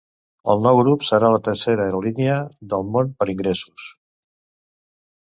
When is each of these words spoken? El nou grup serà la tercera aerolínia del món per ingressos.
El 0.51 0.61
nou 0.67 0.77
grup 0.77 1.03
serà 1.09 1.27
la 1.33 1.41
tercera 1.47 1.85
aerolínia 1.89 2.37
del 2.71 2.85
món 2.95 3.11
per 3.19 3.27
ingressos. 3.35 3.91